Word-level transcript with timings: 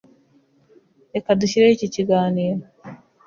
Reka 1.13 1.37
dushyireho 1.39 1.73
iki 1.77 1.87
kiganiro. 1.95 2.63